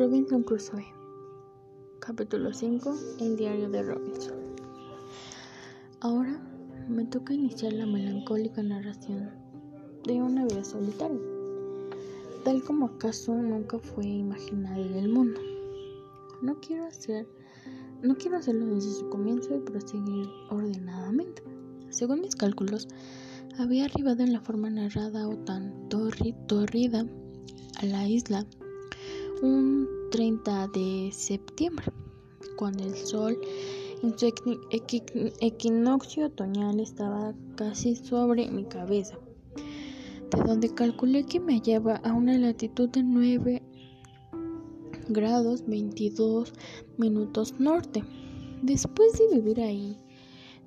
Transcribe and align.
Robinson 0.00 0.42
Crusoe 0.44 0.86
Capítulo 1.98 2.54
5 2.54 2.94
El 3.20 3.36
diario 3.36 3.68
de 3.68 3.82
Robinson 3.82 4.34
Ahora 6.00 6.40
me 6.88 7.04
toca 7.04 7.34
iniciar 7.34 7.74
la 7.74 7.84
melancólica 7.84 8.62
narración 8.62 9.28
de 10.06 10.14
una 10.14 10.46
vida 10.46 10.64
solitaria, 10.64 11.20
tal 12.46 12.64
como 12.64 12.86
acaso 12.86 13.34
nunca 13.34 13.78
fue 13.78 14.06
imaginada 14.06 14.78
en 14.78 14.94
el 14.94 15.10
mundo. 15.10 15.38
No 16.40 16.58
quiero 16.60 16.86
hacer 16.86 17.28
no 18.02 18.16
quiero 18.16 18.38
hacerlo 18.38 18.74
desde 18.74 18.92
su 18.92 19.06
comienzo 19.10 19.54
y 19.54 19.60
proseguir 19.60 20.26
ordenadamente. 20.48 21.42
Según 21.90 22.22
mis 22.22 22.36
cálculos, 22.36 22.88
había 23.58 23.84
arribado 23.84 24.22
en 24.22 24.32
la 24.32 24.40
forma 24.40 24.70
narrada 24.70 25.28
o 25.28 25.36
tan 25.36 25.90
torrida 25.90 27.04
a 27.76 27.84
la 27.84 28.08
isla 28.08 28.46
un 29.42 29.88
30 30.10 30.68
de 30.68 31.10
septiembre, 31.12 31.86
cuando 32.56 32.84
el 32.84 32.94
sol 32.94 33.38
en 34.02 34.18
su 34.18 34.32
equinoccio 35.40 36.26
otoñal 36.26 36.80
estaba 36.80 37.34
casi 37.56 37.96
sobre 37.96 38.50
mi 38.50 38.64
cabeza, 38.64 39.18
de 40.30 40.42
donde 40.44 40.74
calculé 40.74 41.24
que 41.24 41.40
me 41.40 41.54
hallaba 41.54 41.96
a 41.96 42.12
una 42.12 42.38
latitud 42.38 42.88
de 42.88 43.02
9 43.02 43.62
grados 45.08 45.66
22 45.66 46.52
minutos 46.98 47.58
norte. 47.58 48.04
Después 48.62 49.12
de 49.18 49.36
vivir 49.36 49.60
ahí 49.60 49.98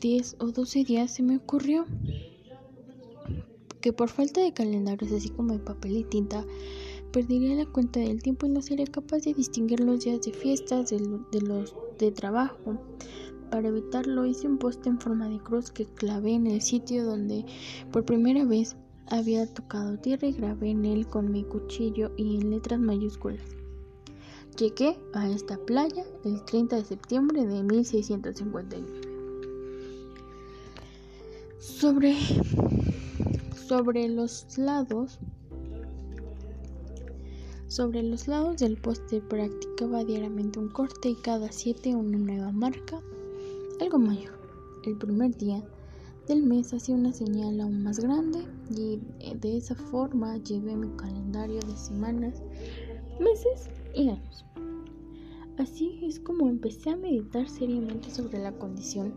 10 0.00 0.36
o 0.40 0.46
12 0.52 0.84
días 0.84 1.10
se 1.14 1.22
me 1.22 1.36
ocurrió 1.36 1.86
que 3.80 3.92
por 3.92 4.08
falta 4.08 4.40
de 4.40 4.52
calendarios 4.52 5.12
así 5.12 5.30
como 5.30 5.54
de 5.54 5.60
papel 5.60 5.96
y 5.96 6.04
tinta 6.04 6.44
perdería 7.12 7.56
la 7.56 7.66
cuenta 7.66 8.00
del 8.00 8.22
tiempo 8.22 8.46
y 8.46 8.50
no 8.50 8.62
sería 8.62 8.86
capaz 8.86 9.18
de 9.24 9.34
distinguir 9.34 9.80
los 9.80 10.04
días 10.04 10.20
de 10.22 10.32
fiestas 10.32 10.90
de, 10.90 11.40
los 11.40 11.74
de 11.98 12.12
trabajo. 12.12 12.78
Para 13.50 13.68
evitarlo 13.68 14.26
hice 14.26 14.46
un 14.46 14.58
poste 14.58 14.88
en 14.88 15.00
forma 15.00 15.28
de 15.28 15.38
cruz 15.38 15.70
que 15.70 15.86
clavé 15.86 16.32
en 16.32 16.46
el 16.46 16.60
sitio 16.60 17.04
donde 17.04 17.44
por 17.90 18.04
primera 18.04 18.44
vez 18.44 18.76
había 19.06 19.46
tocado 19.52 19.98
tierra 19.98 20.28
y 20.28 20.32
grabé 20.32 20.70
en 20.70 20.84
él 20.84 21.06
con 21.06 21.32
mi 21.32 21.44
cuchillo 21.44 22.12
y 22.16 22.36
en 22.36 22.50
letras 22.50 22.78
mayúsculas. 22.78 23.40
Llegué 24.58 24.98
a 25.14 25.30
esta 25.30 25.56
playa 25.56 26.04
el 26.24 26.44
30 26.44 26.76
de 26.76 26.84
septiembre 26.84 27.46
de 27.46 27.62
1659. 27.62 28.86
Sobre, 31.60 32.16
sobre 33.66 34.08
los 34.08 34.58
lados 34.58 35.18
sobre 37.78 38.02
los 38.02 38.26
lados 38.26 38.56
del 38.56 38.76
poste 38.76 39.20
practicaba 39.20 40.02
diariamente 40.02 40.58
un 40.58 40.68
corte 40.68 41.10
y 41.10 41.14
cada 41.14 41.52
siete 41.52 41.94
una 41.94 42.18
nueva 42.18 42.50
marca, 42.50 43.00
algo 43.80 44.00
mayor. 44.00 44.32
El 44.84 44.96
primer 44.96 45.36
día 45.36 45.62
del 46.26 46.42
mes 46.42 46.74
hacía 46.74 46.96
una 46.96 47.12
señal 47.12 47.60
aún 47.60 47.84
más 47.84 48.00
grande 48.00 48.44
y 48.76 48.98
de 49.32 49.56
esa 49.56 49.76
forma 49.76 50.38
llevé 50.38 50.74
mi 50.74 50.88
calendario 50.96 51.60
de 51.60 51.76
semanas, 51.76 52.42
meses 53.20 53.70
y 53.94 54.08
años. 54.08 54.44
Así 55.56 56.00
es 56.02 56.18
como 56.18 56.48
empecé 56.48 56.90
a 56.90 56.96
meditar 56.96 57.48
seriamente 57.48 58.10
sobre 58.10 58.40
la 58.40 58.50
condición 58.58 59.14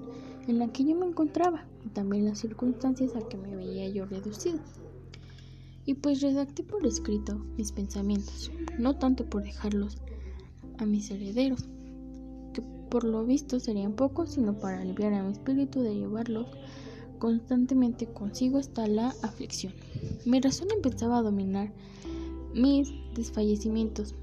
en 0.47 0.59
la 0.59 0.71
que 0.71 0.83
yo 0.83 0.95
me 0.95 1.07
encontraba 1.07 1.65
y 1.83 1.89
también 1.89 2.25
las 2.25 2.37
circunstancias 2.37 3.15
a 3.15 3.27
que 3.27 3.37
me 3.37 3.55
veía 3.55 3.89
yo 3.89 4.05
reducido 4.05 4.59
y 5.85 5.95
pues 5.95 6.21
redacté 6.21 6.63
por 6.63 6.85
escrito 6.85 7.45
mis 7.57 7.71
pensamientos, 7.71 8.51
no 8.77 8.97
tanto 8.97 9.25
por 9.25 9.43
dejarlos 9.43 9.97
a 10.77 10.85
mis 10.85 11.09
herederos, 11.11 11.67
que 12.53 12.61
por 12.89 13.03
lo 13.03 13.25
visto 13.25 13.59
serían 13.59 13.93
pocos, 13.93 14.31
sino 14.33 14.57
para 14.57 14.81
aliviar 14.81 15.13
a 15.13 15.23
mi 15.23 15.31
espíritu 15.31 15.81
de 15.81 15.95
llevarlos 15.95 16.47
constantemente 17.19 18.07
consigo 18.07 18.57
hasta 18.57 18.87
la 18.87 19.09
aflicción. 19.21 19.73
Mi 20.25 20.39
razón 20.41 20.69
empezaba 20.73 21.19
a 21.19 21.21
dominar 21.21 21.71
mis 22.53 22.91
desfallecimientos. 23.13 24.15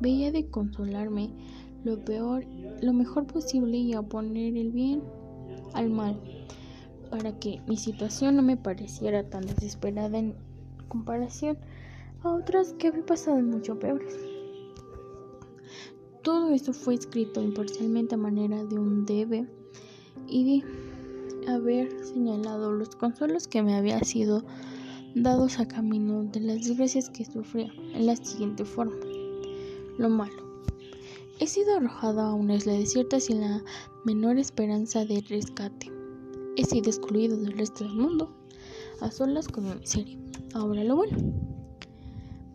Veía 0.00 0.30
de 0.30 0.46
consolarme 0.48 1.30
lo 1.84 2.04
peor, 2.04 2.46
lo 2.80 2.92
mejor 2.92 3.26
posible 3.26 3.78
y 3.78 3.94
a 3.94 4.02
poner 4.02 4.56
el 4.56 4.70
bien 4.70 5.02
al 5.72 5.90
mal, 5.90 6.20
para 7.10 7.38
que 7.38 7.60
mi 7.66 7.76
situación 7.76 8.36
no 8.36 8.42
me 8.42 8.56
pareciera 8.56 9.28
tan 9.28 9.46
desesperada 9.46 10.22
comparación 10.88 11.58
a 12.22 12.30
otras 12.30 12.72
que 12.74 12.88
había 12.88 13.04
pasado 13.04 13.36
mucho 13.38 13.78
peores. 13.78 14.16
Todo 16.22 16.50
esto 16.50 16.72
fue 16.72 16.94
escrito 16.94 17.40
imparcialmente 17.40 18.16
a 18.16 18.18
manera 18.18 18.64
de 18.64 18.78
un 18.78 19.06
debe 19.06 19.46
y 20.26 20.60
de 20.60 21.52
haber 21.52 22.04
señalado 22.04 22.72
los 22.72 22.96
consuelos 22.96 23.46
que 23.46 23.62
me 23.62 23.76
había 23.76 24.02
sido 24.02 24.44
dados 25.14 25.60
a 25.60 25.68
camino 25.68 26.24
de 26.24 26.40
las 26.40 26.66
desgracias 26.66 27.10
que 27.10 27.24
sufría 27.24 27.72
en 27.94 28.06
la 28.06 28.16
siguiente 28.16 28.64
forma. 28.64 28.96
Lo 29.98 30.08
malo. 30.08 30.44
He 31.38 31.46
sido 31.46 31.76
arrojada 31.76 32.30
a 32.30 32.34
una 32.34 32.56
isla 32.56 32.72
desierta 32.72 33.20
sin 33.20 33.42
la 33.42 33.62
menor 34.04 34.38
esperanza 34.38 35.04
de 35.04 35.20
rescate. 35.28 35.92
He 36.56 36.64
sido 36.64 36.90
excluido 36.90 37.36
del 37.36 37.56
resto 37.56 37.84
del 37.84 37.94
mundo, 37.94 38.34
a 39.00 39.10
solas 39.10 39.46
con 39.46 39.64
mi 39.64 39.74
miseria 39.74 40.25
ahora 40.56 40.84
lo 40.84 40.96
bueno. 40.96 41.16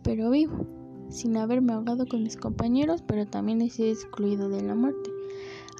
Pero 0.02 0.30
vivo, 0.30 0.66
sin 1.08 1.36
haberme 1.36 1.72
ahogado 1.72 2.06
con 2.06 2.22
mis 2.22 2.36
compañeros, 2.36 3.02
pero 3.06 3.26
también 3.26 3.62
he 3.62 3.70
sido 3.70 3.90
excluido 3.90 4.48
de 4.48 4.62
la 4.62 4.74
muerte, 4.74 5.10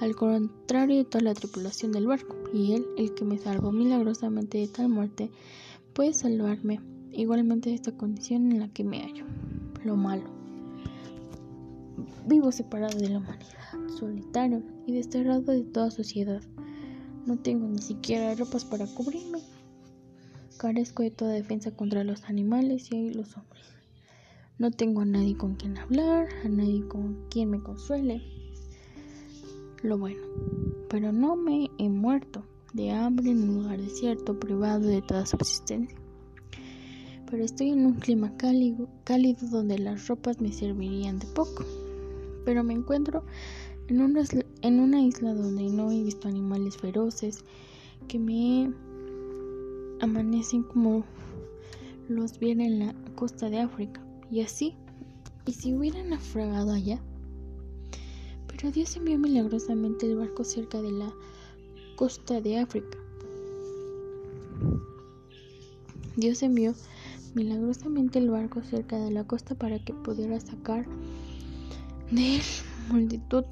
al 0.00 0.14
contrario 0.14 0.98
de 0.98 1.04
toda 1.04 1.24
la 1.24 1.34
tripulación 1.34 1.92
del 1.92 2.06
barco, 2.06 2.36
y 2.52 2.72
él, 2.72 2.86
el 2.96 3.14
que 3.14 3.24
me 3.24 3.38
salvó 3.38 3.72
milagrosamente 3.72 4.58
de 4.58 4.68
tal 4.68 4.88
muerte, 4.88 5.30
puede 5.92 6.14
salvarme 6.14 6.80
igualmente 7.10 7.70
de 7.70 7.74
esta 7.74 7.92
condición 7.92 8.52
en 8.52 8.60
la 8.60 8.68
que 8.68 8.84
me 8.84 9.02
hallo, 9.02 9.24
lo 9.84 9.96
malo. 9.96 10.24
Vivo 12.26 12.52
separado 12.52 12.96
de 12.98 13.08
la 13.08 13.18
humanidad, 13.18 13.98
solitario 13.98 14.62
y 14.86 14.92
desterrado 14.92 15.42
de 15.42 15.64
toda 15.64 15.90
sociedad. 15.90 16.40
No 17.26 17.36
tengo 17.36 17.66
ni 17.66 17.78
siquiera 17.78 18.34
ropas 18.34 18.64
para 18.64 18.86
cubrirme 18.86 19.40
Carezco 20.62 21.02
de 21.02 21.10
toda 21.10 21.32
defensa 21.32 21.72
contra 21.72 22.04
los 22.04 22.22
animales 22.22 22.92
y 22.92 23.12
los 23.12 23.36
hombres. 23.36 23.64
No 24.58 24.70
tengo 24.70 25.00
a 25.00 25.04
nadie 25.04 25.36
con 25.36 25.56
quien 25.56 25.76
hablar, 25.76 26.28
a 26.44 26.48
nadie 26.48 26.86
con 26.86 27.28
quien 27.30 27.50
me 27.50 27.60
consuele. 27.60 28.22
Lo 29.82 29.98
bueno, 29.98 30.22
pero 30.88 31.10
no 31.10 31.34
me 31.34 31.68
he 31.78 31.88
muerto 31.88 32.44
de 32.74 32.92
hambre 32.92 33.32
en 33.32 33.42
un 33.42 33.56
lugar 33.56 33.80
desierto, 33.80 34.38
privado 34.38 34.86
de 34.86 35.02
toda 35.02 35.26
subsistencia. 35.26 35.98
Pero 37.28 37.42
estoy 37.42 37.70
en 37.70 37.84
un 37.84 37.94
clima 37.94 38.36
cálido, 38.36 38.88
cálido 39.02 39.48
donde 39.48 39.80
las 39.80 40.06
ropas 40.06 40.40
me 40.40 40.52
servirían 40.52 41.18
de 41.18 41.26
poco. 41.26 41.64
Pero 42.44 42.62
me 42.62 42.74
encuentro 42.74 43.24
en 43.88 44.00
una, 44.00 45.02
isla 45.02 45.34
donde 45.34 45.64
no 45.64 45.90
he 45.90 46.04
visto 46.04 46.28
animales 46.28 46.76
feroces 46.76 47.44
que 48.06 48.20
me 48.20 48.72
amanecen 50.02 50.64
como 50.64 51.04
los 52.08 52.38
viera 52.38 52.64
en 52.64 52.80
la 52.80 52.94
costa 53.14 53.48
de 53.48 53.60
África. 53.60 54.04
Y 54.30 54.42
así, 54.42 54.74
y 55.46 55.52
si 55.52 55.72
hubieran 55.72 56.10
naufragado 56.10 56.72
allá. 56.72 57.00
Pero 58.48 58.70
Dios 58.70 58.96
envió 58.96 59.18
milagrosamente 59.18 60.06
el 60.06 60.16
barco 60.16 60.44
cerca 60.44 60.82
de 60.82 60.92
la 60.92 61.12
costa 61.96 62.40
de 62.40 62.58
África. 62.58 62.98
Dios 66.16 66.42
envió 66.42 66.74
milagrosamente 67.34 68.18
el 68.18 68.30
barco 68.30 68.62
cerca 68.62 68.98
de 68.98 69.10
la 69.10 69.24
costa 69.24 69.54
para 69.54 69.82
que 69.82 69.94
pudiera 69.94 70.38
sacar 70.40 70.86
de 72.10 72.36
él 72.36 72.42
multitud 72.90 73.44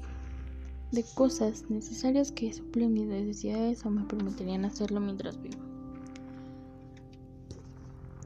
de 0.91 1.03
cosas 1.15 1.65
necesarias 1.69 2.31
que 2.31 2.53
suplen 2.53 2.93
mis 2.93 3.07
necesidades 3.07 3.85
o 3.85 3.89
me 3.89 4.03
permitirían 4.03 4.65
hacerlo 4.65 4.99
mientras 4.99 5.41
vivo. 5.41 5.70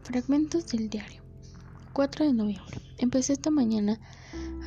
Fragmentos 0.05 0.67
del 0.67 0.87
diario. 0.87 1.23
4 1.93 2.27
de 2.27 2.33
noviembre. 2.33 2.79
Empecé 2.99 3.33
esta 3.33 3.49
mañana 3.49 3.99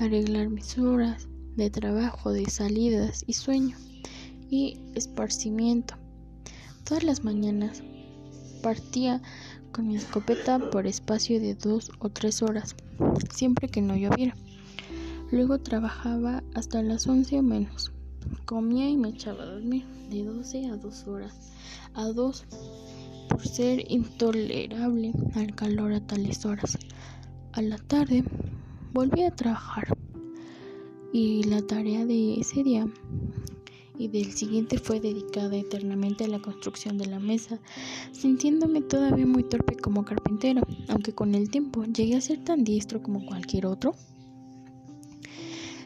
a 0.00 0.04
arreglar 0.04 0.48
mis 0.48 0.76
horas 0.76 1.28
de 1.54 1.70
trabajo, 1.70 2.32
de 2.32 2.50
salidas 2.50 3.22
y 3.24 3.34
sueño 3.34 3.76
y 4.50 4.80
esparcimiento. 4.96 5.94
Todas 6.82 7.04
las 7.04 7.22
mañanas 7.22 7.84
partía 8.64 9.22
con 9.70 9.86
mi 9.86 9.94
escopeta 9.94 10.58
por 10.70 10.88
espacio 10.88 11.38
de 11.38 11.54
dos 11.54 11.92
o 12.00 12.08
tres 12.08 12.42
horas, 12.42 12.74
siempre 13.32 13.68
que 13.68 13.80
no 13.80 13.94
lloviera. 13.94 14.34
Luego 15.30 15.60
trabajaba 15.60 16.42
hasta 16.56 16.82
las 16.82 17.06
once 17.06 17.38
o 17.38 17.44
menos. 17.44 17.92
Comía 18.44 18.90
y 18.90 18.96
me 18.96 19.10
echaba 19.10 19.44
a 19.44 19.52
dormir 19.52 19.86
de 20.10 20.24
12 20.24 20.66
a 20.66 20.76
dos 20.76 21.06
horas, 21.06 21.52
a 21.94 22.06
dos 22.06 22.44
por 23.28 23.46
ser 23.46 23.84
intolerable 23.90 25.12
al 25.34 25.54
calor 25.54 25.92
a 25.92 26.00
tales 26.00 26.44
horas. 26.44 26.78
A 27.52 27.62
la 27.62 27.78
tarde 27.78 28.24
volví 28.92 29.22
a 29.22 29.34
trabajar. 29.34 29.96
y 31.10 31.42
la 31.44 31.62
tarea 31.62 32.04
de 32.04 32.38
ese 32.38 32.62
día 32.62 32.86
y 33.98 34.08
del 34.08 34.32
siguiente 34.32 34.78
fue 34.78 35.00
dedicada 35.00 35.56
eternamente 35.56 36.24
a 36.24 36.28
la 36.28 36.38
construcción 36.38 36.98
de 36.98 37.06
la 37.06 37.18
mesa, 37.18 37.58
sintiéndome 38.12 38.80
todavía 38.80 39.26
muy 39.26 39.42
torpe 39.42 39.74
como 39.76 40.04
carpintero, 40.04 40.62
aunque 40.88 41.12
con 41.12 41.34
el 41.34 41.50
tiempo 41.50 41.84
llegué 41.84 42.16
a 42.16 42.20
ser 42.20 42.44
tan 42.44 42.62
diestro 42.62 43.02
como 43.02 43.26
cualquier 43.26 43.66
otro. 43.66 43.94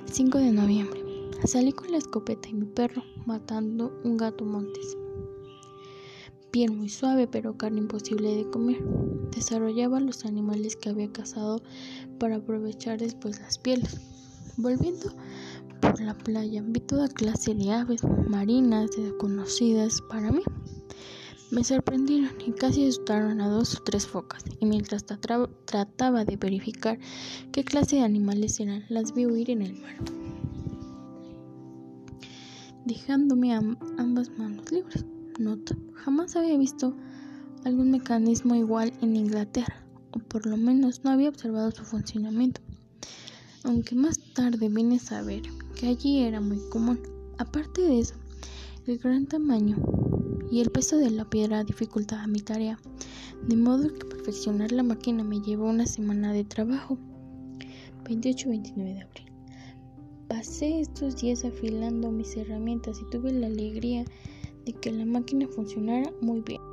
5 0.07 0.39
de 0.39 0.53
noviembre. 0.53 1.01
Salí 1.47 1.73
con 1.73 1.91
la 1.91 1.99
escopeta 1.99 2.49
y 2.49 2.55
mi 2.55 2.67
perro, 2.67 3.03
matando 3.27 3.99
un 4.05 4.17
gato 4.17 4.45
montes. 4.45 4.97
Piel 6.53 6.71
muy 6.71 6.91
suave, 6.91 7.27
pero 7.27 7.57
carne 7.57 7.79
imposible 7.79 8.37
de 8.37 8.49
comer. 8.51 8.85
Desarrollaba 9.35 9.99
los 10.01 10.27
animales 10.27 10.77
que 10.77 10.91
había 10.91 11.11
cazado 11.11 11.63
para 12.19 12.37
aprovechar 12.37 12.99
después 12.99 13.41
las 13.41 13.59
pieles. 13.59 13.99
Volviendo 14.59 15.15
por 15.81 15.99
la 16.03 16.17
playa, 16.17 16.63
vi 16.63 16.81
toda 16.81 17.09
clase 17.09 17.55
de 17.55 17.73
aves 17.73 18.03
marinas 18.29 18.91
desconocidas 18.95 20.03
para 20.11 20.31
mí. 20.31 20.43
Me 21.51 21.65
sorprendieron 21.65 22.33
y 22.47 22.53
casi 22.53 22.87
asustaron 22.87 23.41
a 23.41 23.49
dos 23.49 23.75
o 23.77 23.83
tres 23.83 24.07
focas, 24.07 24.45
y 24.61 24.67
mientras 24.67 25.07
trataba 25.07 26.25
de 26.27 26.37
verificar 26.37 26.99
qué 27.51 27.65
clase 27.65 27.97
de 27.97 28.03
animales 28.03 28.61
eran, 28.61 28.85
las 28.91 29.15
vi 29.15 29.25
huir 29.27 29.49
en 29.51 29.63
el 29.63 29.75
mar, 29.81 29.97
dejándome 32.85 33.55
ambas 33.55 34.31
manos 34.39 34.71
libres. 34.71 35.05
Nota, 35.39 35.77
jamás 35.95 36.37
había 36.37 36.59
visto 36.59 36.95
algún 37.65 37.91
mecanismo 37.91 38.55
igual 38.55 38.93
en 39.01 39.17
Inglaterra, 39.17 39.83
o 40.13 40.19
por 40.19 40.47
lo 40.47 40.57
menos 40.57 41.05
no 41.05 41.11
había 41.11 41.31
observado 41.31 41.71
su 41.71 41.85
funcionamiento, 41.85 42.61
aunque 43.65 43.95
más 43.95 44.19
tarde 44.35 44.69
vine 44.69 44.97
a 44.97 45.01
saber 45.01 45.43
que 45.75 45.87
allí 45.87 46.21
era 46.21 46.41
muy 46.41 46.59
común. 46.69 47.01
Aparte 47.39 47.81
de 47.81 48.01
eso, 48.01 48.15
el 48.87 48.99
gran 48.99 49.27
tamaño 49.27 49.79
y 50.51 50.61
el 50.61 50.71
peso 50.71 50.99
de 50.99 51.11
la 51.11 51.29
piedra 51.29 51.65
dificultaba 51.65 52.27
mi 52.27 52.41
tarea, 52.41 52.79
de 53.47 53.57
modo 53.57 53.93
que 53.95 54.05
perfeccionar 54.05 54.71
la 54.71 54.83
máquina 54.83 55.25
me 55.25 55.41
llevó 55.41 55.69
una 55.69 55.87
semana 55.87 56.33
de 56.33 56.45
trabajo. 56.45 56.99
28-29 58.05 58.75
de 58.75 59.01
abril. 59.01 59.33
Pasé 60.29 60.81
estos 60.81 61.17
días 61.17 61.45
afilando 61.45 62.11
mis 62.11 62.37
herramientas 62.37 63.01
y 63.01 63.11
tuve 63.11 63.33
la 63.33 63.47
alegría 63.47 64.05
de 64.65 64.73
que 64.75 64.91
la 64.91 65.05
máquina 65.05 65.49
funcionara 65.49 66.13
muy 66.21 66.41
bien. 66.41 66.72